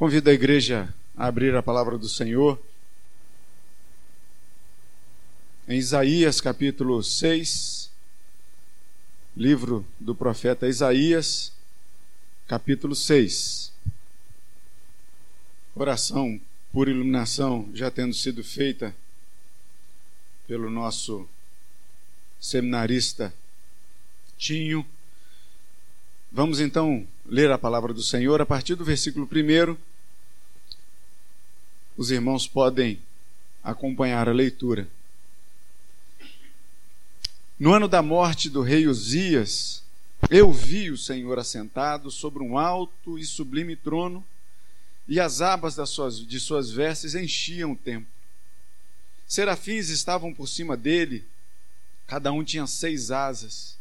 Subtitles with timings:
[0.00, 2.58] Convido a igreja a abrir a palavra do Senhor
[5.68, 7.90] em Isaías capítulo 6,
[9.36, 11.52] livro do profeta Isaías,
[12.48, 13.70] capítulo 6.
[15.74, 16.40] Oração
[16.72, 18.96] por iluminação já tendo sido feita
[20.48, 21.28] pelo nosso
[22.40, 23.34] seminarista
[24.38, 24.82] Tinho.
[26.32, 29.89] Vamos então ler a palavra do Senhor a partir do versículo 1
[32.00, 32.98] os irmãos podem
[33.62, 34.88] acompanhar a leitura.
[37.58, 39.82] No ano da morte do rei Uzias,
[40.30, 44.24] eu vi o Senhor assentado sobre um alto e sublime trono,
[45.06, 48.08] e as abas suas, de suas vestes enchiam o templo.
[49.28, 51.22] Serafins estavam por cima dele,
[52.06, 53.76] cada um tinha seis asas.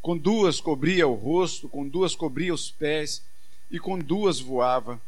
[0.00, 3.20] Com duas cobria o rosto, com duas cobria os pés,
[3.68, 5.02] e com duas voava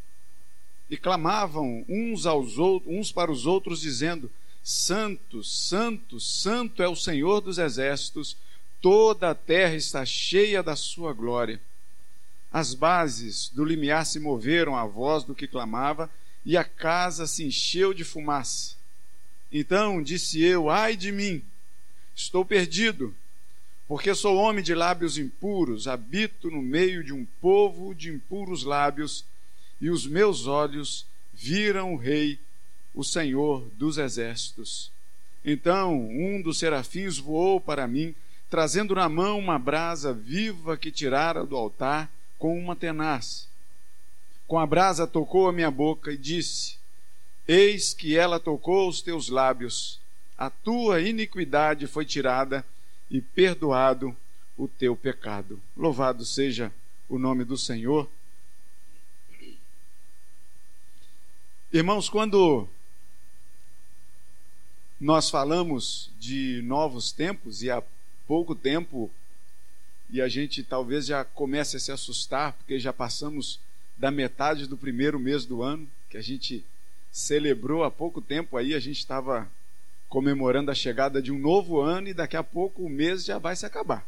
[0.88, 4.30] e clamavam uns aos outros, uns para os outros dizendo:
[4.62, 8.36] Santo, santo, santo é o Senhor dos exércitos,
[8.80, 11.60] toda a terra está cheia da sua glória.
[12.52, 16.10] As bases do limiar se moveram à voz do que clamava,
[16.44, 18.76] e a casa se encheu de fumaça.
[19.50, 21.42] Então disse eu: Ai de mim,
[22.14, 23.14] estou perdido,
[23.88, 29.24] porque sou homem de lábios impuros, habito no meio de um povo de impuros lábios
[29.80, 32.38] e os meus olhos viram o Rei,
[32.94, 34.90] o Senhor dos exércitos.
[35.44, 38.14] Então um dos serafins voou para mim,
[38.50, 43.48] trazendo na mão uma brasa viva que tirara do altar com uma tenaz.
[44.46, 46.76] Com a brasa tocou a minha boca e disse:
[47.46, 50.00] Eis que ela tocou os teus lábios,
[50.38, 52.64] a tua iniquidade foi tirada
[53.10, 54.16] e perdoado
[54.56, 55.60] o teu pecado.
[55.76, 56.72] Louvado seja
[57.08, 58.08] o nome do Senhor.
[61.76, 62.66] Irmãos, quando
[64.98, 67.82] nós falamos de novos tempos e há
[68.26, 69.10] pouco tempo,
[70.08, 73.60] e a gente talvez já comece a se assustar, porque já passamos
[73.94, 76.64] da metade do primeiro mês do ano, que a gente
[77.12, 79.46] celebrou há pouco tempo aí, a gente estava
[80.08, 83.54] comemorando a chegada de um novo ano e daqui a pouco o mês já vai
[83.54, 84.02] se acabar.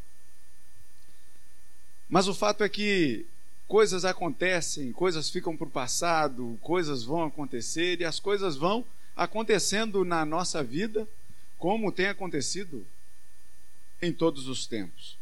[2.09, 3.26] Mas o fato é que
[3.68, 8.84] coisas acontecem, coisas ficam para o passado, coisas vão acontecer e as coisas vão
[9.14, 11.06] acontecendo na nossa vida
[11.58, 12.86] como tem acontecido
[14.00, 15.16] em todos os tempos.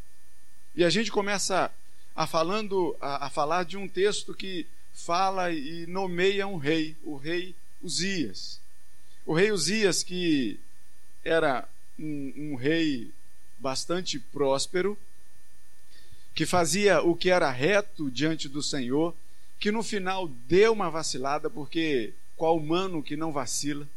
[0.77, 1.73] E a gente começa
[2.15, 7.17] a falando a, a falar de um texto que fala e nomeia um rei, o
[7.17, 8.61] rei Uzias.
[9.25, 10.61] O rei Uzias que
[11.25, 11.69] era
[11.99, 13.11] um, um rei
[13.59, 14.97] bastante próspero,
[16.37, 19.15] que fazia o que era reto diante do Senhor,
[19.59, 23.89] que no final deu uma vacilada, porque qual humano que não vacila?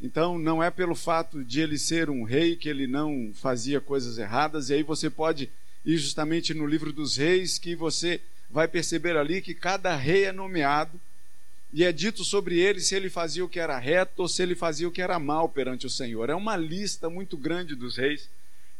[0.00, 4.16] Então, não é pelo fato de ele ser um rei que ele não fazia coisas
[4.16, 5.50] erradas, e aí você pode
[5.84, 8.18] ir justamente no livro dos reis, que você
[8.50, 10.98] vai perceber ali que cada rei é nomeado,
[11.74, 14.54] e é dito sobre ele se ele fazia o que era reto ou se ele
[14.54, 16.30] fazia o que era mal perante o Senhor.
[16.30, 18.30] É uma lista muito grande dos reis,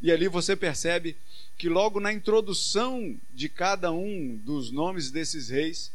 [0.01, 1.15] e ali você percebe
[1.57, 5.91] que logo na introdução de cada um dos nomes desses reis,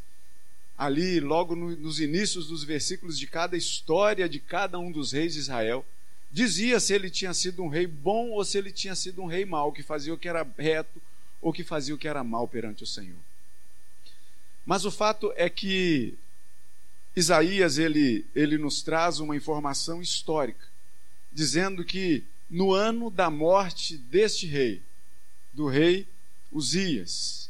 [0.76, 5.34] ali logo no, nos inícios dos versículos de cada história de cada um dos reis
[5.34, 5.86] de Israel,
[6.32, 9.44] dizia se ele tinha sido um rei bom ou se ele tinha sido um rei
[9.44, 11.00] mau, que fazia o que era reto
[11.40, 13.18] ou que fazia o que era mal perante o Senhor.
[14.66, 16.14] Mas o fato é que
[17.14, 20.66] Isaías ele, ele nos traz uma informação histórica,
[21.32, 24.82] dizendo que no ano da morte deste rei,
[25.54, 26.06] do rei
[26.52, 27.48] Uzias.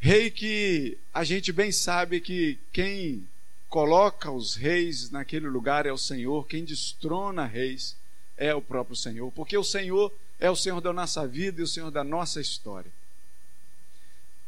[0.00, 3.28] Rei que a gente bem sabe que quem
[3.68, 7.94] coloca os reis naquele lugar é o Senhor, quem destrona reis
[8.34, 10.10] é o próprio Senhor, porque o Senhor
[10.40, 12.90] é o Senhor da nossa vida e o Senhor da nossa história.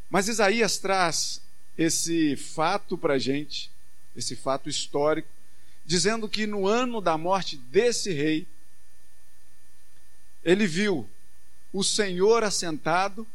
[0.09, 1.39] Mas Isaías traz
[1.77, 3.69] esse fato para a gente,
[4.15, 5.29] esse fato histórico,
[5.87, 8.45] dizendo que no ano da morte desse rei,
[10.43, 11.09] ele viu
[11.71, 13.25] o Senhor assentado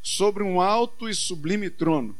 [0.00, 2.16] sobre um alto e sublime trono,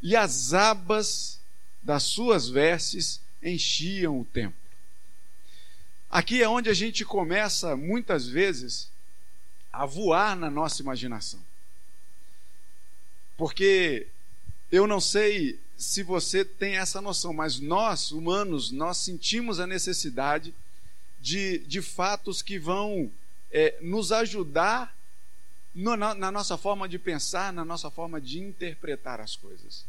[0.00, 1.38] e as abas
[1.82, 4.60] das suas vestes enchiam o templo.
[6.10, 8.88] Aqui é onde a gente começa, muitas vezes,
[9.70, 11.40] a voar na nossa imaginação.
[13.36, 14.06] Porque
[14.70, 20.54] eu não sei se você tem essa noção, mas nós, humanos, nós sentimos a necessidade
[21.20, 23.10] de, de fatos que vão
[23.50, 24.96] é, nos ajudar
[25.74, 29.84] no, na, na nossa forma de pensar, na nossa forma de interpretar as coisas.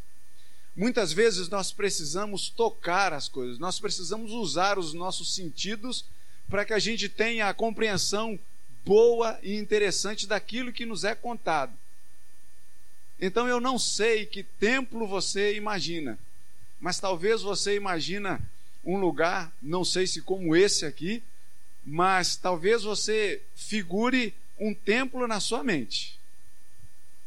[0.74, 6.04] Muitas vezes nós precisamos tocar as coisas, nós precisamos usar os nossos sentidos
[6.48, 8.36] para que a gente tenha a compreensão
[8.84, 11.72] boa e interessante daquilo que nos é contado.
[13.24, 16.18] Então eu não sei que templo você imagina,
[16.78, 18.38] mas talvez você imagina
[18.84, 21.22] um lugar, não sei se como esse aqui,
[21.86, 26.20] mas talvez você figure um templo na sua mente.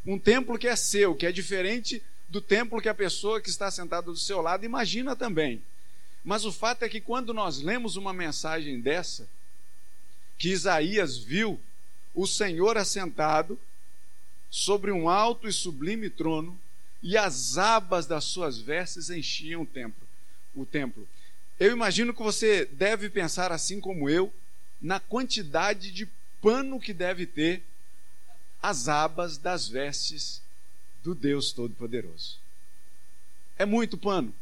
[0.05, 3.71] Um templo que é seu, que é diferente do templo que a pessoa que está
[3.71, 5.63] sentada do seu lado imagina também.
[6.23, 9.27] Mas o fato é que quando nós lemos uma mensagem dessa,
[10.37, 11.59] que Isaías viu
[12.13, 13.59] o Senhor assentado
[14.49, 16.59] sobre um alto e sublime trono,
[17.01, 20.07] e as abas das suas vestes enchiam o templo.
[20.55, 21.07] O templo.
[21.59, 24.33] Eu imagino que você deve pensar assim como eu
[24.81, 26.07] na quantidade de
[26.41, 27.63] pano que deve ter
[28.61, 30.41] as abas das vestes
[31.03, 32.37] do Deus Todo-Poderoso.
[33.57, 34.33] É muito pano.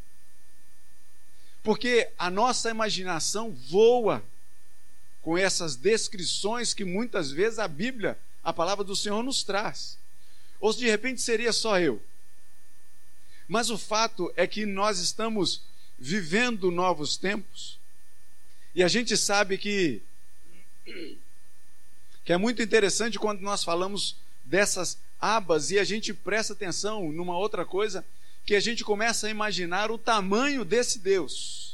[1.64, 4.24] Porque a nossa imaginação voa
[5.22, 9.98] com essas descrições que muitas vezes a Bíblia, a palavra do Senhor, nos traz.
[10.60, 12.02] Ou se de repente seria só eu.
[13.48, 15.62] Mas o fato é que nós estamos
[15.98, 17.78] vivendo novos tempos.
[18.74, 20.02] E a gente sabe que
[22.24, 27.38] que é muito interessante quando nós falamos dessas abas e a gente presta atenção numa
[27.38, 28.06] outra coisa,
[28.46, 31.65] que a gente começa a imaginar o tamanho desse Deus.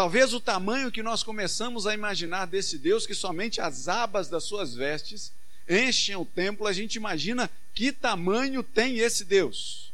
[0.00, 4.44] Talvez o tamanho que nós começamos a imaginar desse Deus, que somente as abas das
[4.44, 5.30] suas vestes
[5.68, 9.92] enchem o templo, a gente imagina que tamanho tem esse Deus.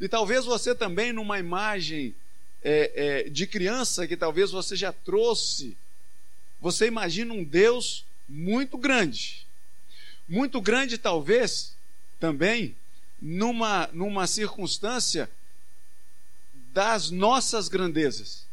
[0.00, 2.14] E talvez você também, numa imagem
[2.62, 5.76] é, é, de criança que talvez você já trouxe,
[6.60, 9.42] você imagina um Deus muito grande
[10.28, 11.74] muito grande, talvez,
[12.18, 12.74] também,
[13.20, 15.30] numa, numa circunstância
[16.72, 18.46] das nossas grandezas.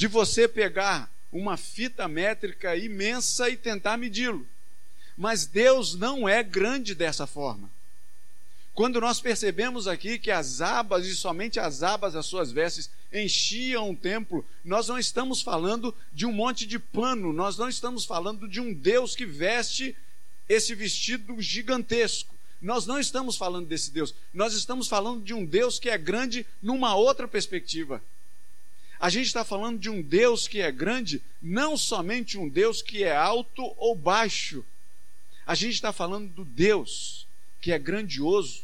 [0.00, 4.46] De você pegar uma fita métrica imensa e tentar medi-lo.
[5.14, 7.70] Mas Deus não é grande dessa forma.
[8.72, 13.90] Quando nós percebemos aqui que as abas, e somente as abas das suas vestes, enchiam
[13.90, 18.48] o templo, nós não estamos falando de um monte de pano, nós não estamos falando
[18.48, 19.94] de um Deus que veste
[20.48, 22.34] esse vestido gigantesco.
[22.58, 26.46] Nós não estamos falando desse Deus, nós estamos falando de um Deus que é grande
[26.62, 28.02] numa outra perspectiva.
[29.00, 33.02] A gente está falando de um Deus que é grande, não somente um Deus que
[33.02, 34.62] é alto ou baixo.
[35.46, 37.26] A gente está falando do Deus
[37.62, 38.62] que é grandioso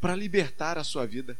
[0.00, 1.36] para libertar a sua vida.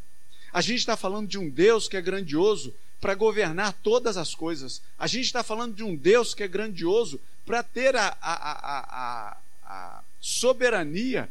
[0.53, 4.83] A gente está falando de um Deus que é grandioso para governar todas as coisas.
[4.99, 9.37] A gente está falando de um Deus que é grandioso para ter a, a, a,
[9.65, 11.31] a, soberania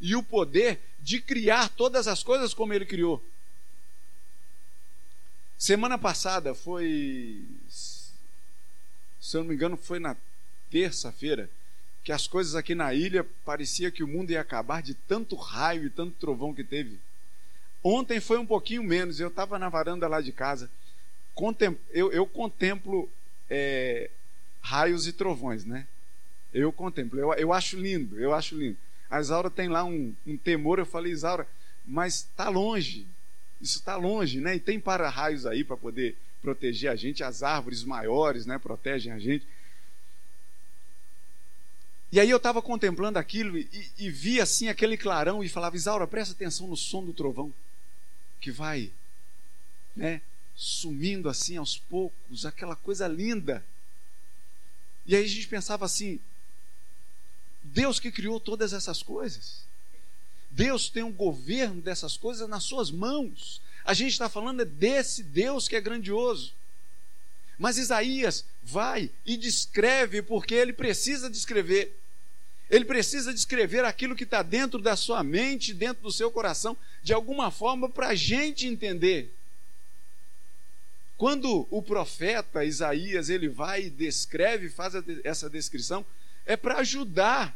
[0.00, 3.22] e o poder de criar todas as coisas como ele criou.
[5.58, 10.14] Semana passada foi, se eu não me engano, foi na
[10.70, 11.48] terça-feira,
[12.04, 15.86] que as coisas aqui na ilha parecia que o mundo ia acabar de tanto raio
[15.86, 17.00] e tanto trovão que teve.
[17.82, 20.70] Ontem foi um pouquinho menos, eu estava na varanda lá de casa,
[21.90, 23.08] eu, eu contemplo
[23.48, 24.10] é,
[24.60, 25.86] raios e trovões, né?
[26.52, 28.76] Eu contemplo, eu, eu acho lindo, eu acho lindo.
[29.10, 31.46] A Isaura tem lá um, um temor, eu falei, Isaura,
[31.86, 33.06] mas está longe,
[33.60, 34.56] isso está longe, né?
[34.56, 38.58] E tem para-raios aí para poder proteger a gente, as árvores maiores, né?
[38.58, 39.46] Protegem a gente.
[42.12, 46.06] E aí eu estava contemplando aquilo e, e, vi assim aquele clarão e falava, Isaura,
[46.06, 47.52] presta atenção no som do trovão,
[48.40, 48.92] que vai,
[49.94, 50.20] né?
[50.54, 53.64] Sumindo assim aos poucos, aquela coisa linda.
[55.04, 56.20] E aí a gente pensava assim:
[57.62, 59.66] Deus que criou todas essas coisas.
[60.56, 63.60] Deus tem um governo dessas coisas nas suas mãos.
[63.84, 66.54] A gente está falando desse Deus que é grandioso.
[67.58, 71.94] Mas Isaías vai e descreve, porque ele precisa descrever.
[72.70, 77.12] Ele precisa descrever aquilo que está dentro da sua mente, dentro do seu coração, de
[77.12, 79.34] alguma forma, para a gente entender.
[81.18, 86.04] Quando o profeta Isaías ele vai e descreve, faz essa descrição,
[86.46, 87.54] é para ajudar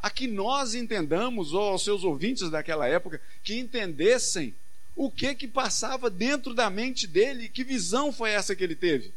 [0.00, 4.54] a que nós entendamos, ou aos seus ouvintes daquela época, que entendessem
[4.94, 9.12] o que que passava dentro da mente dele, que visão foi essa que ele teve.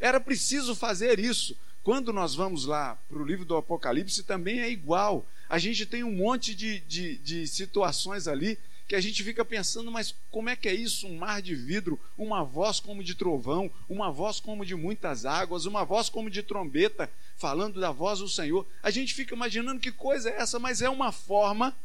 [0.00, 1.56] Era preciso fazer isso.
[1.82, 5.26] Quando nós vamos lá para o livro do Apocalipse, também é igual.
[5.48, 9.90] A gente tem um monte de, de, de situações ali que a gente fica pensando,
[9.90, 11.06] mas como é que é isso?
[11.06, 15.66] Um mar de vidro, uma voz como de trovão, uma voz como de muitas águas,
[15.66, 17.10] uma voz como de trombeta,
[17.42, 18.64] falando da voz do Senhor.
[18.80, 21.76] A gente fica imaginando que coisa é essa, mas é uma forma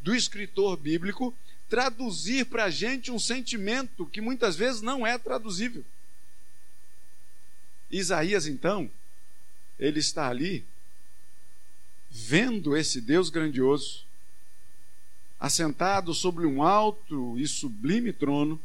[0.00, 1.36] do escritor bíblico
[1.68, 5.84] traduzir para a gente um sentimento que muitas vezes não é traduzível.
[7.90, 8.88] Isaías, então,
[9.76, 10.64] ele está ali,
[12.08, 14.04] vendo esse Deus grandioso,
[15.40, 18.60] assentado sobre um alto e sublime trono.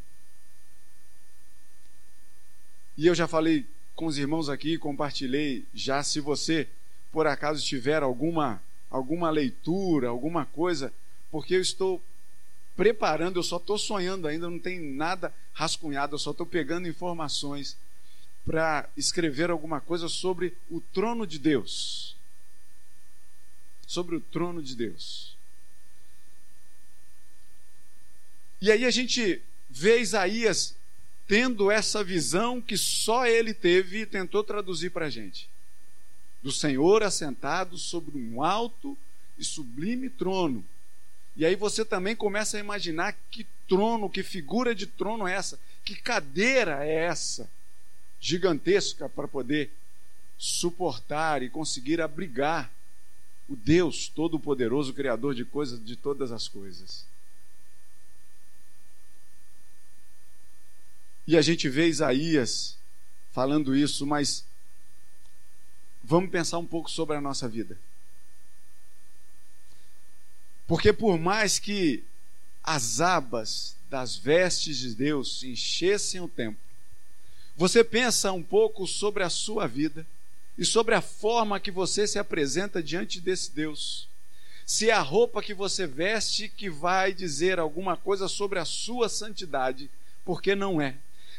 [2.95, 3.65] E eu já falei
[3.97, 6.67] com os irmãos aqui, compartilhei já, se você
[7.11, 8.61] por acaso tiver alguma
[8.91, 10.93] alguma leitura, alguma coisa,
[11.31, 12.01] porque eu estou
[12.75, 17.75] preparando, eu só estou sonhando ainda, não tem nada rascunhado, eu só estou pegando informações
[18.45, 22.15] para escrever alguma coisa sobre o trono de Deus.
[23.87, 25.35] Sobre o trono de Deus.
[28.61, 30.76] E aí a gente vê Isaías
[31.27, 35.49] tendo essa visão que só ele teve e tentou traduzir para a gente.
[36.41, 38.97] Do Senhor assentado sobre um alto
[39.37, 40.63] e sublime trono.
[41.35, 45.59] E aí você também começa a imaginar que trono, que figura de trono é essa,
[45.83, 47.49] que cadeira é essa,
[48.19, 49.69] gigantesca para poder
[50.37, 52.71] suportar e conseguir abrigar
[53.49, 57.05] o Deus Todo-Poderoso, Criador de coisas, de todas as coisas.
[61.27, 62.77] E a gente vê Isaías
[63.33, 64.45] falando isso, mas
[66.01, 67.77] vamos pensar um pouco sobre a nossa vida.
[70.65, 72.03] Porque por mais que
[72.63, 76.59] as abas das vestes de Deus enchessem o templo,
[77.57, 80.07] você pensa um pouco sobre a sua vida
[80.57, 84.07] e sobre a forma que você se apresenta diante desse Deus.
[84.65, 89.09] Se é a roupa que você veste que vai dizer alguma coisa sobre a sua
[89.09, 89.89] santidade,
[90.23, 90.95] porque não é.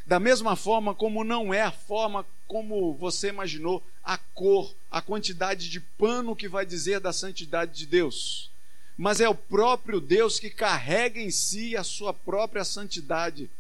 [0.09, 5.69] Da mesma forma como não é a forma como você imaginou a cor, a quantidade
[5.69, 8.50] de pano que vai dizer da santidade de Deus.
[8.97, 13.50] Mas é o próprio Deus que carrega em si a sua própria santidade,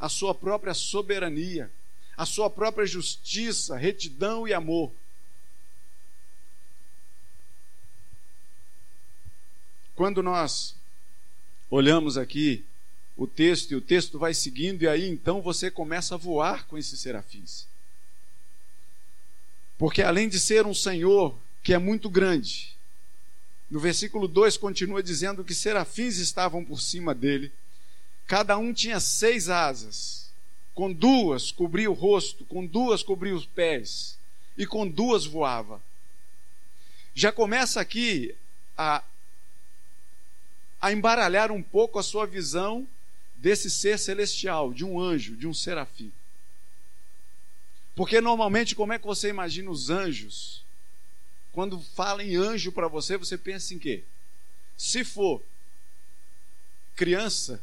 [0.00, 1.70] a sua própria soberania,
[2.16, 4.90] a sua própria justiça, retidão e amor.
[9.94, 10.74] Quando nós
[11.70, 12.64] olhamos aqui
[13.22, 16.76] o texto e o texto vai seguindo, e aí então você começa a voar com
[16.76, 17.66] esses serafins.
[19.78, 22.76] Porque além de ser um Senhor que é muito grande,
[23.70, 27.52] no versículo 2 continua dizendo que serafins estavam por cima dele,
[28.26, 30.28] cada um tinha seis asas,
[30.74, 34.18] com duas cobria o rosto, com duas cobria os pés,
[34.58, 35.80] e com duas voava.
[37.14, 38.34] Já começa aqui
[38.76, 39.04] a,
[40.80, 42.84] a embaralhar um pouco a sua visão
[43.42, 46.12] desse ser celestial, de um anjo, de um serafim.
[47.96, 50.62] Porque normalmente, como é que você imagina os anjos?
[51.50, 54.04] Quando fala em anjo para você, você pensa em quê?
[54.78, 55.42] Se for
[56.94, 57.60] criança,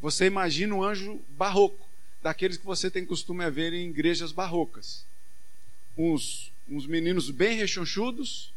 [0.00, 1.86] você imagina um anjo barroco,
[2.22, 5.04] daqueles que você tem costume a ver em igrejas barrocas.
[5.94, 8.50] Uns, uns meninos bem rechonchudos,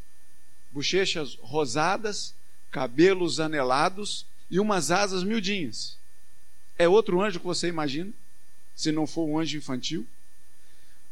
[0.71, 2.33] bochechas rosadas,
[2.71, 5.96] cabelos anelados e umas asas miudinhas.
[6.77, 8.11] É outro anjo que você imagina,
[8.75, 10.05] se não for um anjo infantil.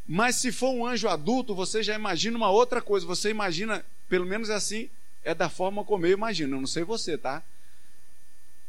[0.07, 3.05] Mas se for um anjo adulto, você já imagina uma outra coisa.
[3.07, 4.89] Você imagina, pelo menos assim,
[5.23, 6.55] é da forma como eu imagino.
[6.55, 7.41] Eu não sei você, tá?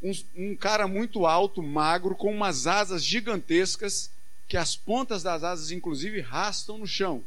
[0.01, 4.09] Um, um cara muito alto, magro, com umas asas gigantescas,
[4.47, 7.23] que as pontas das asas, inclusive, rastam no chão.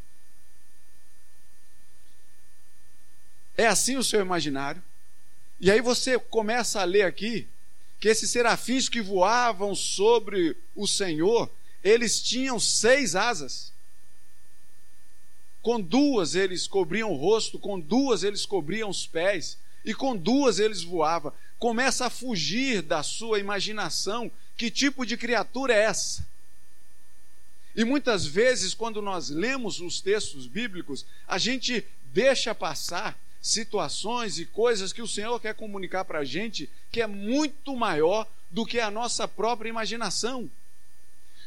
[3.57, 4.83] É assim o seu imaginário?
[5.61, 7.47] E aí você começa a ler aqui
[8.01, 11.51] que esses serafins que voavam sobre o Senhor,
[11.85, 13.73] eles tinham seis asas.
[15.61, 20.59] Com duas eles cobriam o rosto, com duas eles cobriam os pés, e com duas
[20.59, 21.33] eles voavam.
[21.59, 26.27] Começa a fugir da sua imaginação que tipo de criatura é essa.
[27.77, 34.45] E muitas vezes, quando nós lemos os textos bíblicos, a gente deixa passar situações e
[34.45, 38.81] coisas que o Senhor quer comunicar para a gente que é muito maior do que
[38.81, 40.51] a nossa própria imaginação.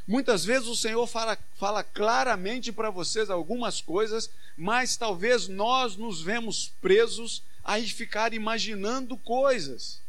[0.08, 6.22] Muitas vezes o Senhor fala, fala claramente para vocês algumas coisas, mas talvez nós nos
[6.22, 10.02] vemos presos a ficar imaginando coisas.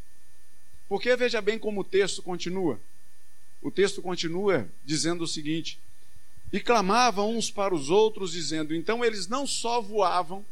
[0.89, 2.79] Porque veja bem como o texto continua.
[3.61, 5.79] O texto continua dizendo o seguinte:
[6.51, 10.45] E clamavam uns para os outros, dizendo: Então eles não só voavam,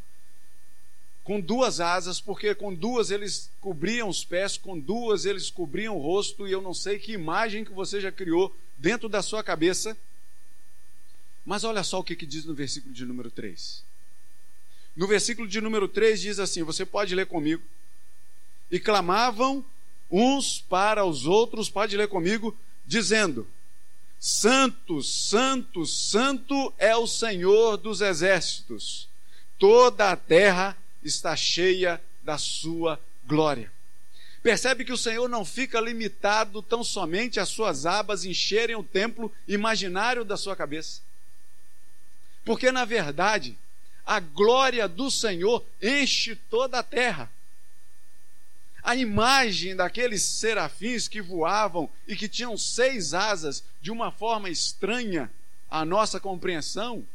[1.24, 6.02] com duas asas, porque com duas eles cobriam os pés, com duas eles cobriam o
[6.02, 9.98] rosto, e eu não sei que imagem que você já criou dentro da sua cabeça.
[11.46, 13.84] Mas olha só o que, que diz no versículo de número 3.
[14.96, 17.64] No versículo de número 3 diz assim: você pode ler comigo.
[18.70, 19.64] E clamavam
[20.12, 23.48] uns para os outros, pode ler comigo, dizendo:
[24.20, 29.08] Santo, Santo, Santo é o Senhor dos exércitos,
[29.58, 33.72] toda a terra está cheia da sua glória.
[34.42, 39.32] Percebe que o Senhor não fica limitado tão somente às suas abas encherem o templo
[39.48, 41.02] imaginário da sua cabeça.
[42.44, 43.58] Porque, na verdade,
[44.06, 47.32] a glória do Senhor enche toda a terra.
[48.84, 55.32] A imagem daqueles serafins que voavam e que tinham seis asas de uma forma estranha
[55.72, 57.08] à nossa compreensão,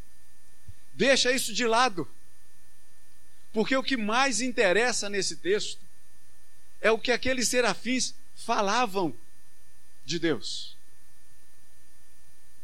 [0.95, 2.09] deixa isso de lado.
[3.59, 5.81] Porque o que mais interessa nesse texto
[6.81, 9.13] é o que aqueles serafins falavam
[10.05, 10.77] de Deus.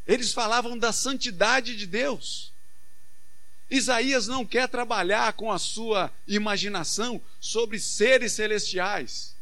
[0.07, 2.53] Eles falavam da santidade de Deus.
[3.69, 9.35] Isaías não quer trabalhar com a sua imaginação sobre seres celestiais.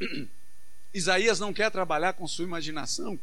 [0.94, 3.20] Isaías não quer trabalhar com sua imaginação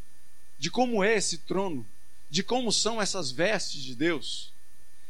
[0.60, 1.84] de como é esse trono,
[2.30, 4.54] de como são essas vestes de Deus.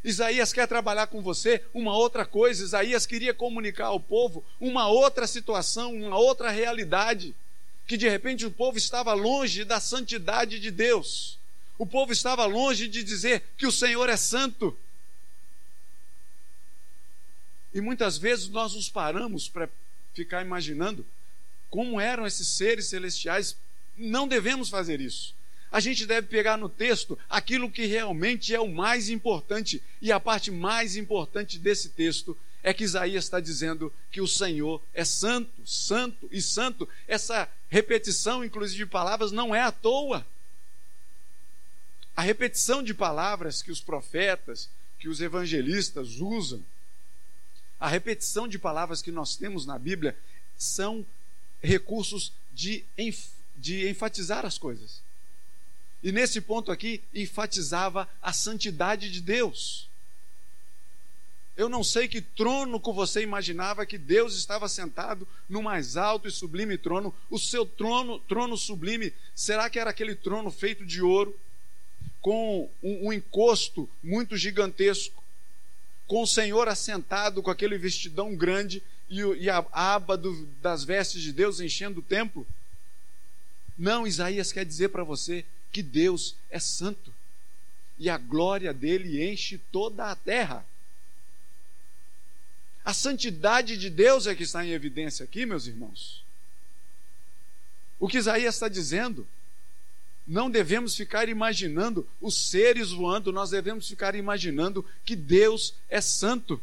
[0.03, 2.63] Isaías quer trabalhar com você uma outra coisa.
[2.63, 7.35] Isaías queria comunicar ao povo uma outra situação, uma outra realidade.
[7.85, 11.37] Que de repente o povo estava longe da santidade de Deus.
[11.77, 14.77] O povo estava longe de dizer que o Senhor é santo.
[17.73, 19.69] E muitas vezes nós nos paramos para
[20.13, 21.05] ficar imaginando
[21.69, 23.55] como eram esses seres celestiais.
[23.97, 25.38] Não devemos fazer isso
[25.71, 29.81] a gente deve pegar no texto aquilo que realmente é o mais importante.
[30.01, 34.81] E a parte mais importante desse texto é que Isaías está dizendo que o Senhor
[34.93, 36.89] é santo, santo e santo.
[37.07, 40.25] Essa repetição, inclusive de palavras, não é à toa.
[42.15, 46.63] A repetição de palavras que os profetas, que os evangelistas usam,
[47.79, 50.17] a repetição de palavras que nós temos na Bíblia
[50.57, 51.05] são
[51.61, 52.83] recursos de,
[53.55, 55.01] de enfatizar as coisas.
[56.01, 59.89] E nesse ponto aqui, enfatizava a santidade de Deus.
[61.59, 66.25] Eu não sei que trono que você imaginava que Deus estava sentado no mais alto
[66.25, 67.13] e sublime trono.
[67.29, 71.37] O seu trono, trono sublime, será que era aquele trono feito de ouro,
[72.21, 75.21] com um, um encosto muito gigantesco,
[76.07, 81.21] com o Senhor assentado com aquele vestidão grande e, e a aba do, das vestes
[81.21, 82.47] de Deus enchendo o templo?
[83.77, 87.13] Não, Isaías quer dizer para você que Deus é santo
[87.99, 90.65] e a glória dele enche toda a terra.
[92.83, 96.23] A santidade de Deus é que está em evidência aqui, meus irmãos.
[97.99, 99.27] O que Isaías está dizendo,
[100.25, 106.59] não devemos ficar imaginando os seres voando, nós devemos ficar imaginando que Deus é santo.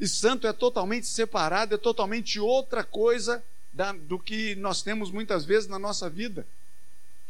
[0.00, 5.44] E santo é totalmente separado, é totalmente outra coisa da, do que nós temos muitas
[5.44, 6.46] vezes na nossa vida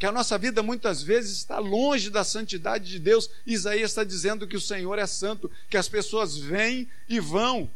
[0.02, 3.30] que a nossa vida muitas vezes está longe da santidade de Deus.
[3.46, 7.70] Isaías está dizendo que o Senhor é santo, que as pessoas vêm e vão.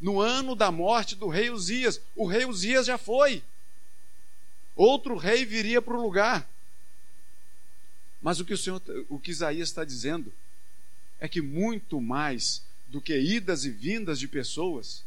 [0.00, 3.40] No ano da morte do rei Uzias, o rei Uzias já foi.
[4.74, 6.44] Outro rei viria para o lugar.
[8.20, 10.34] Mas o que o Senhor, o que Isaías está dizendo
[11.20, 15.04] é que muito mais do que idas e vindas de pessoas,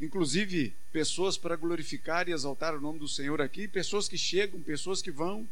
[0.00, 5.00] inclusive pessoas para glorificar e exaltar o nome do Senhor aqui, pessoas que chegam, pessoas
[5.00, 5.48] que vão.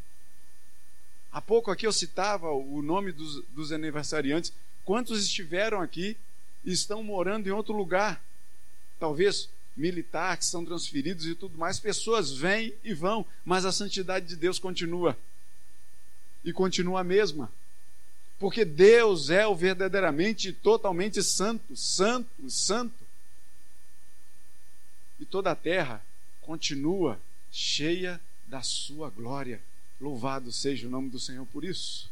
[1.30, 4.52] Há pouco aqui eu citava o nome dos, dos aniversariantes.
[4.84, 6.16] Quantos estiveram aqui
[6.64, 8.22] e estão morando em outro lugar?
[8.98, 11.78] Talvez militares que são transferidos e tudo mais.
[11.78, 15.16] Pessoas vêm e vão, mas a santidade de Deus continua.
[16.44, 17.50] E continua a mesma.
[18.38, 22.97] Porque Deus é o verdadeiramente totalmente santo, santo, santo
[25.18, 26.04] e toda a terra
[26.40, 29.60] continua cheia da sua glória.
[30.00, 32.10] Louvado seja o nome do Senhor por isso.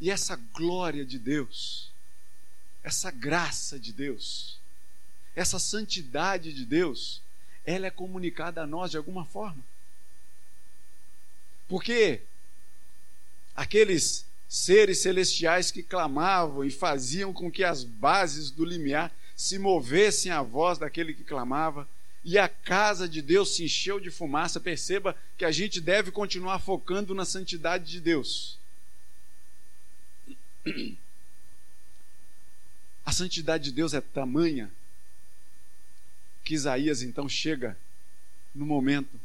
[0.00, 1.90] E essa glória de Deus,
[2.82, 4.58] essa graça de Deus,
[5.34, 7.20] essa santidade de Deus,
[7.64, 9.62] ela é comunicada a nós de alguma forma.
[11.68, 12.22] Porque
[13.54, 20.32] aqueles seres celestiais que clamavam e faziam com que as bases do limiar se movessem
[20.32, 21.86] a voz daquele que clamava,
[22.24, 24.58] e a casa de Deus se encheu de fumaça.
[24.58, 28.58] Perceba que a gente deve continuar focando na santidade de Deus.
[33.04, 34.68] A santidade de Deus é tamanha
[36.42, 37.78] que Isaías então chega
[38.52, 39.20] no momento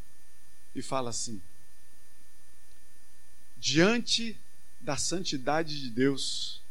[0.76, 1.41] e fala assim:
[3.58, 4.38] diante
[4.80, 6.62] da santidade de Deus,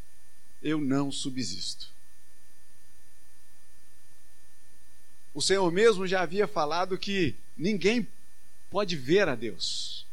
[0.62, 1.90] eu não subsisto.
[5.32, 8.06] O Senhor mesmo já havia falado que ninguém
[8.70, 10.04] pode ver a Deus.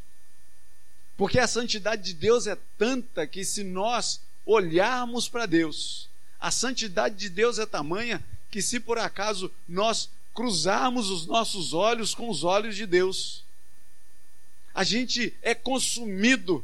[1.16, 6.08] Porque a santidade de Deus é tanta que se nós olharmos para Deus,
[6.40, 12.14] a santidade de Deus é tamanha que se por acaso nós cruzarmos os nossos olhos
[12.14, 13.44] com os olhos de Deus,
[14.74, 16.64] a gente é consumido,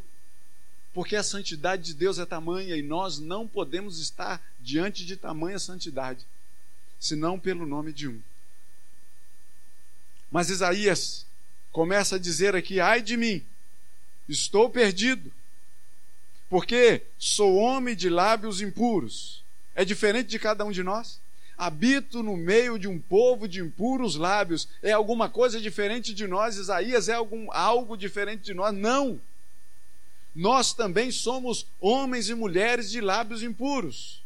[0.93, 5.57] porque a santidade de Deus é tamanha e nós não podemos estar diante de tamanha
[5.57, 6.23] santidade,
[6.99, 8.21] senão pelo nome de um.
[10.33, 11.27] Mas Isaías
[11.71, 13.45] começa a dizer aqui: ai de mim,
[14.27, 15.31] estou perdido,
[16.49, 19.43] porque sou homem de lábios impuros.
[19.75, 21.21] É diferente de cada um de nós?
[21.55, 24.67] habito no meio de um povo de impuros lábios.
[24.81, 26.57] É alguma coisa diferente de nós?
[26.57, 28.73] Isaías é algum, algo diferente de nós?
[28.73, 29.21] Não.
[30.35, 34.22] Nós também somos homens e mulheres de lábios impuros.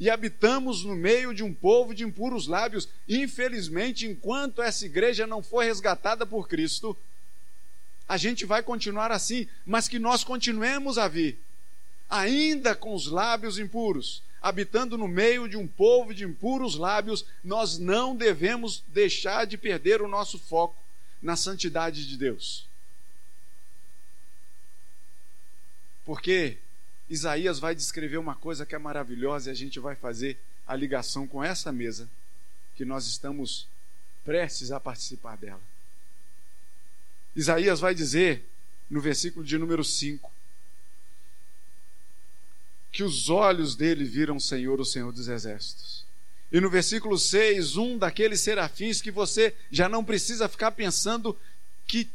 [0.00, 2.88] E habitamos no meio de um povo de impuros lábios.
[3.06, 6.96] Infelizmente, enquanto essa igreja não for resgatada por Cristo,
[8.08, 11.38] a gente vai continuar assim, mas que nós continuemos a vir,
[12.08, 17.78] ainda com os lábios impuros, habitando no meio de um povo de impuros lábios, nós
[17.78, 20.82] não devemos deixar de perder o nosso foco
[21.20, 22.66] na santidade de Deus.
[26.06, 26.58] Porque
[27.10, 31.26] Isaías vai descrever uma coisa que é maravilhosa e a gente vai fazer a ligação
[31.26, 32.08] com essa mesa
[32.76, 33.66] que nós estamos
[34.24, 35.60] prestes a participar dela.
[37.34, 38.48] Isaías vai dizer
[38.88, 40.30] no versículo de número 5:
[42.92, 46.04] que os olhos dele viram o Senhor, o Senhor dos Exércitos.
[46.52, 51.36] E no versículo 6, um daqueles serafins que você já não precisa ficar pensando
[51.86, 52.08] que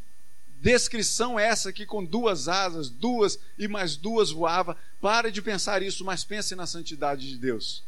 [0.65, 4.75] descrição é essa que com duas asas, duas e mais duas voava.
[4.99, 7.83] Pare de pensar isso, mas pense na santidade de Deus,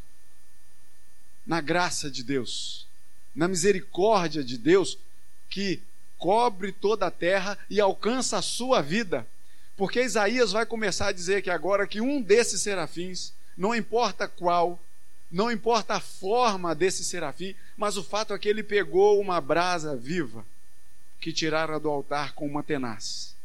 [1.43, 2.85] na graça de Deus,
[3.35, 4.95] na misericórdia de Deus
[5.49, 5.81] que
[6.19, 9.25] cobre toda a terra e alcança a sua vida.
[9.75, 14.79] Porque Isaías vai começar a dizer que agora que um desses serafins, não importa qual,
[15.31, 19.95] não importa a forma desse serafim, mas o fato é que ele pegou uma brasa
[19.95, 20.45] viva
[21.19, 23.35] que tirara do altar com uma tenaz.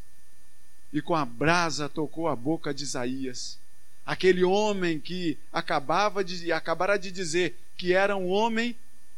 [0.92, 3.58] E com a brasa tocou a boca de Isaías,
[4.04, 8.76] aquele homem que acabava de acabara de dizer que era um homem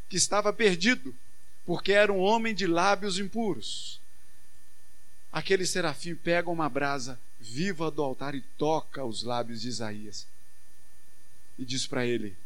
[0.09, 1.15] que estava perdido,
[1.67, 4.01] porque era um homem de lábios impuros
[5.35, 10.29] aquele serafim pega uma brasa viva do altar e toca os lábios de Isaías.
[11.59, 12.37] E diz para ele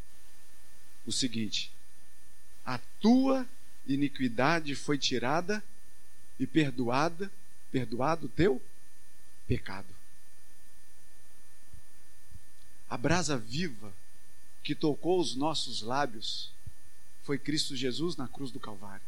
[1.06, 1.70] o seguinte:
[2.64, 3.46] A tua
[3.86, 5.62] iniquidade foi tirada
[6.38, 7.30] e perdoada,
[7.70, 8.62] perdoado o teu
[9.46, 9.88] pecado.
[12.88, 13.92] A brasa viva
[14.62, 16.50] que tocou os nossos lábios
[17.24, 19.06] foi Cristo Jesus na cruz do Calvário.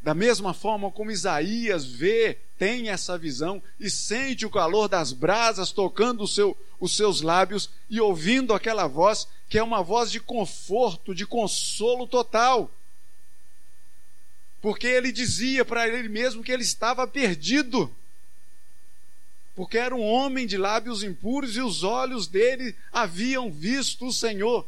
[0.00, 5.72] Da mesma forma como Isaías vê, tem essa visão e sente o calor das brasas
[5.72, 11.14] tocando seu, os seus lábios e ouvindo aquela voz, que é uma voz de conforto,
[11.14, 12.70] de consolo total.
[14.60, 17.94] Porque ele dizia para ele mesmo que ele estava perdido.
[19.54, 24.66] Porque era um homem de lábios impuros e os olhos dele haviam visto o Senhor.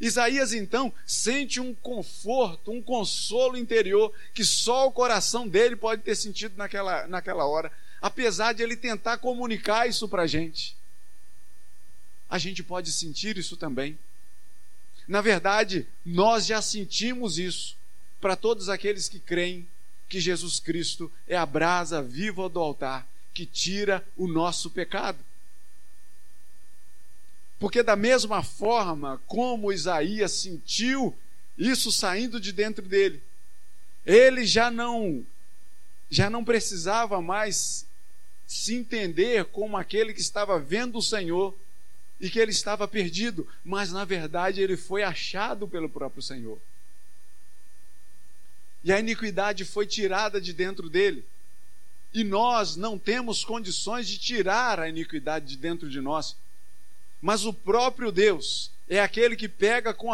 [0.00, 6.16] Isaías então sente um conforto, um consolo interior que só o coração dele pode ter
[6.16, 10.76] sentido naquela, naquela hora, apesar de ele tentar comunicar isso para a gente.
[12.28, 13.96] A gente pode sentir isso também.
[15.06, 17.76] Na verdade, nós já sentimos isso
[18.22, 19.66] para todos aqueles que creem
[20.08, 23.04] que Jesus Cristo é a brasa viva do altar
[23.34, 25.18] que tira o nosso pecado.
[27.58, 31.16] Porque, da mesma forma como Isaías sentiu
[31.58, 33.20] isso saindo de dentro dele,
[34.06, 35.26] ele já não
[36.08, 37.86] já não precisava mais
[38.46, 41.56] se entender como aquele que estava vendo o Senhor
[42.20, 46.60] e que ele estava perdido, mas na verdade ele foi achado pelo próprio Senhor.
[48.84, 51.24] E a iniquidade foi tirada de dentro dele.
[52.12, 56.36] E nós não temos condições de tirar a iniquidade de dentro de nós.
[57.20, 60.08] Mas o próprio Deus é aquele que pega com,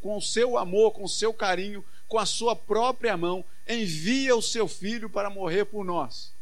[0.00, 4.42] com o seu amor, com o seu carinho, com a sua própria mão, envia o
[4.42, 6.32] seu filho para morrer por nós.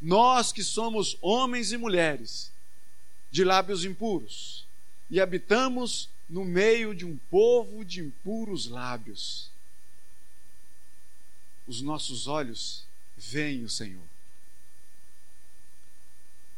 [0.00, 2.50] Nós que somos homens e mulheres
[3.30, 4.64] de lábios impuros
[5.10, 9.50] e habitamos no meio de um povo de impuros lábios.
[11.70, 12.84] Os nossos olhos
[13.16, 14.02] veem o Senhor.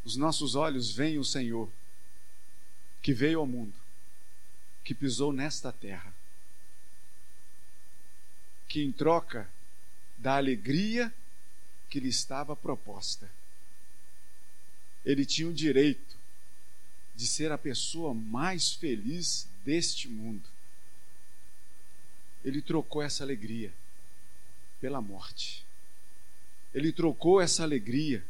[0.06, 1.70] os nossos olhos veem o Senhor,
[3.02, 3.74] que veio ao mundo,
[4.82, 6.14] que pisou nesta terra,
[8.66, 9.50] que em troca
[10.16, 11.12] da alegria
[11.90, 13.30] que lhe estava proposta,
[15.04, 16.16] ele tinha o direito
[17.14, 20.48] de ser a pessoa mais feliz deste mundo.
[22.42, 23.74] Ele trocou essa alegria
[24.82, 25.64] pela morte.
[26.74, 28.24] Ele trocou essa alegria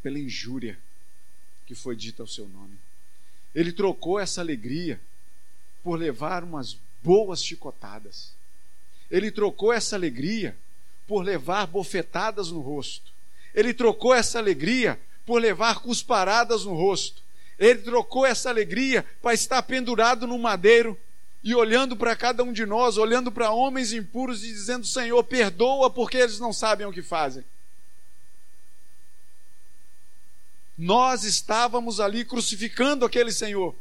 [0.00, 0.78] pela injúria
[1.66, 2.78] que foi dita ao seu nome.
[3.52, 5.00] Ele trocou essa alegria
[5.82, 8.32] por levar umas boas chicotadas.
[9.10, 10.56] Ele trocou essa alegria
[11.08, 13.12] por levar bofetadas no rosto.
[13.52, 17.20] Ele trocou essa alegria por levar cusparadas no rosto.
[17.58, 20.98] Ele trocou essa alegria para estar pendurado no madeiro
[21.44, 25.90] e olhando para cada um de nós, olhando para homens impuros e dizendo: Senhor, perdoa
[25.90, 27.44] porque eles não sabem o que fazem.
[30.76, 33.76] Nós estávamos ali crucificando aquele Senhor.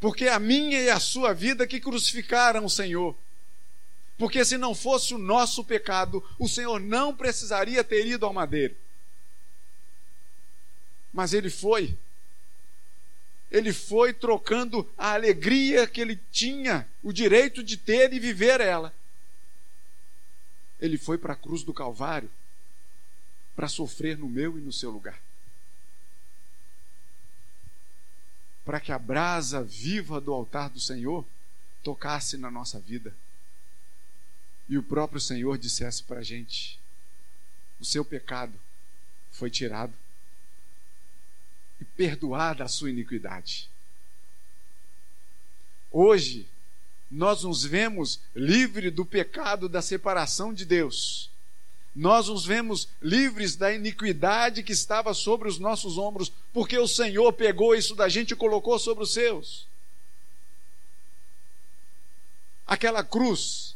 [0.00, 3.16] Porque a minha e a sua vida que crucificaram o Senhor.
[4.18, 8.74] Porque se não fosse o nosso pecado, o Senhor não precisaria ter ido ao madeiro.
[11.12, 11.96] Mas ele foi.
[13.52, 18.94] Ele foi trocando a alegria que ele tinha, o direito de ter e viver ela.
[20.80, 22.30] Ele foi para a cruz do Calvário
[23.54, 25.20] para sofrer no meu e no seu lugar.
[28.64, 31.22] Para que a brasa viva do altar do Senhor
[31.82, 33.14] tocasse na nossa vida.
[34.66, 36.80] E o próprio Senhor dissesse para a gente:
[37.78, 38.58] o seu pecado
[39.30, 39.92] foi tirado
[41.82, 43.68] e perdoada a sua iniquidade.
[45.90, 46.48] Hoje,
[47.10, 51.28] nós nos vemos livre do pecado da separação de Deus.
[51.94, 57.32] Nós nos vemos livres da iniquidade que estava sobre os nossos ombros, porque o Senhor
[57.32, 59.66] pegou isso da gente e colocou sobre os seus.
[62.64, 63.74] Aquela cruz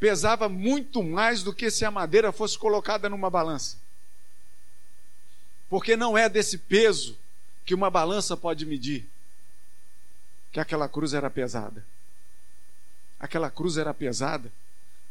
[0.00, 3.76] pesava muito mais do que se a madeira fosse colocada numa balança.
[5.68, 7.16] Porque não é desse peso
[7.66, 9.06] que uma balança pode medir
[10.52, 11.84] que aquela cruz era pesada.
[13.18, 14.50] Aquela cruz era pesada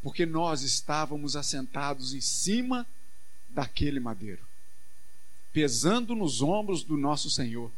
[0.01, 2.87] porque nós estávamos assentados em cima
[3.49, 4.43] daquele madeiro,
[5.51, 7.71] pesando nos ombros do nosso Senhor,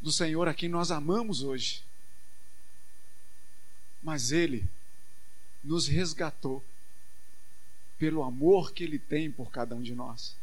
[0.00, 1.82] do Senhor a quem nós amamos hoje.
[4.02, 4.64] Mas Ele
[5.62, 6.64] nos resgatou
[7.98, 10.39] pelo amor que Ele tem por cada um de nós.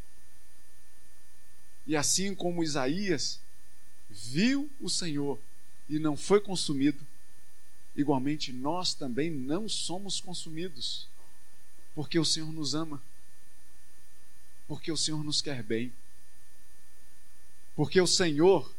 [1.88, 3.40] E assim como Isaías
[4.10, 5.40] viu o Senhor
[5.90, 7.00] e não foi consumido,
[7.96, 11.08] igualmente nós também não somos consumidos,
[11.96, 13.02] porque o Senhor nos ama,
[14.68, 15.94] porque o Senhor nos quer bem,
[17.74, 18.70] porque o Senhor,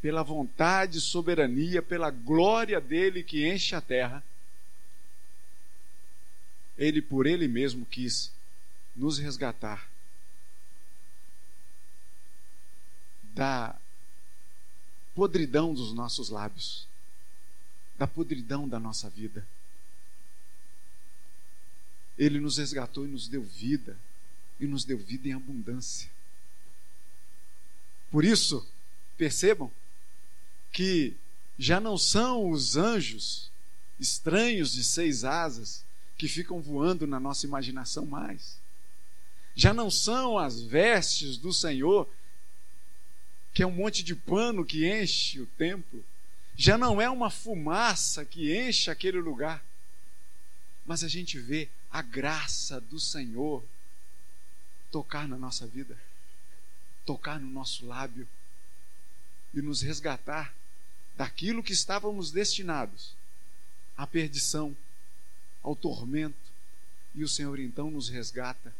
[0.00, 4.22] pela vontade, soberania, pela glória dele que enche a terra,
[6.78, 8.30] ele por ele mesmo quis
[8.94, 9.95] nos resgatar
[13.36, 13.78] da
[15.14, 16.88] podridão dos nossos lábios,
[17.98, 19.46] da podridão da nossa vida.
[22.16, 23.98] Ele nos resgatou e nos deu vida,
[24.58, 26.10] e nos deu vida em abundância.
[28.10, 28.66] Por isso,
[29.18, 29.70] percebam
[30.72, 31.14] que
[31.58, 33.50] já não são os anjos
[34.00, 35.84] estranhos de seis asas
[36.16, 38.56] que ficam voando na nossa imaginação mais.
[39.54, 42.08] Já não são as vestes do Senhor
[43.56, 46.04] que é um monte de pano que enche o templo,
[46.54, 49.64] já não é uma fumaça que enche aquele lugar,
[50.84, 53.64] mas a gente vê a graça do Senhor
[54.92, 55.98] tocar na nossa vida,
[57.06, 58.28] tocar no nosso lábio
[59.54, 60.54] e nos resgatar
[61.16, 63.14] daquilo que estávamos destinados
[63.96, 64.76] à perdição,
[65.62, 66.36] ao tormento,
[67.14, 68.76] e o Senhor então nos resgata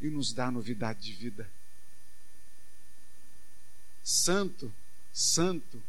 [0.00, 1.46] e nos dá novidade de vida.
[4.06, 4.72] Santo,
[5.12, 5.82] Santo,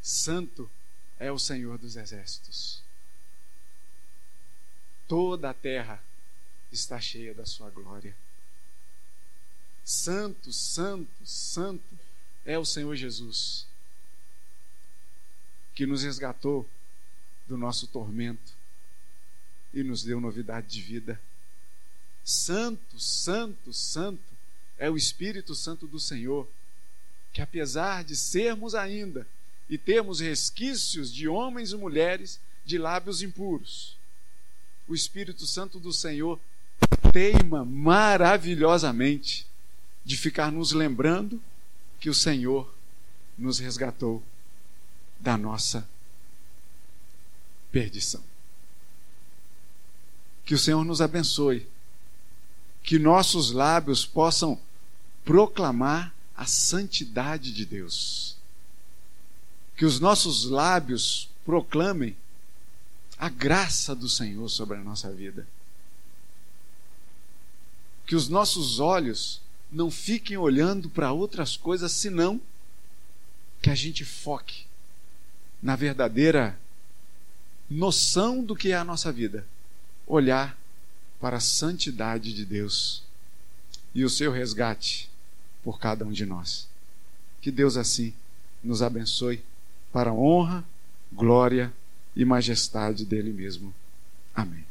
[0.00, 0.70] Santo
[1.18, 2.80] é o Senhor dos Exércitos.
[5.08, 6.00] Toda a terra
[6.70, 8.16] está cheia da Sua glória.
[9.84, 11.98] Santo, Santo, Santo
[12.44, 13.66] é o Senhor Jesus,
[15.74, 16.70] que nos resgatou
[17.48, 18.52] do nosso tormento
[19.72, 21.20] e nos deu novidade de vida.
[22.24, 24.22] Santo, Santo, Santo
[24.78, 26.48] é o Espírito Santo do Senhor
[27.34, 29.26] que apesar de sermos ainda
[29.68, 33.96] e termos resquícios de homens e mulheres de lábios impuros,
[34.86, 36.38] o Espírito Santo do Senhor
[37.12, 39.46] teima maravilhosamente
[40.04, 41.42] de ficar nos lembrando
[41.98, 42.72] que o Senhor
[43.36, 44.22] nos resgatou
[45.18, 45.88] da nossa
[47.72, 48.22] perdição.
[50.44, 51.66] Que o Senhor nos abençoe,
[52.84, 54.60] que nossos lábios possam
[55.24, 58.36] proclamar a santidade de Deus,
[59.76, 62.16] que os nossos lábios proclamem
[63.18, 65.46] a graça do Senhor sobre a nossa vida.
[68.06, 72.40] Que os nossos olhos não fiquem olhando para outras coisas senão
[73.62, 74.66] que a gente foque
[75.62, 76.58] na verdadeira
[77.70, 79.46] noção do que é a nossa vida.
[80.06, 80.56] Olhar
[81.20, 83.02] para a santidade de Deus
[83.94, 85.08] e o seu resgate
[85.64, 86.68] por cada um de nós.
[87.40, 88.12] Que Deus assim
[88.62, 89.42] nos abençoe
[89.92, 90.64] para a honra,
[91.12, 91.72] glória
[92.14, 93.74] e majestade dele mesmo.
[94.34, 94.64] Amém.